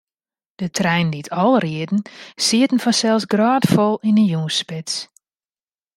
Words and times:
De 0.61 0.67
treinen 0.77 1.13
dy't 1.13 1.33
ál 1.43 1.55
rieden, 1.63 2.01
sieten 2.45 2.81
fansels 2.85 3.25
grôtfol 3.31 3.95
yn 4.09 4.19
'e 4.19 4.25
jûnsspits. 4.31 4.95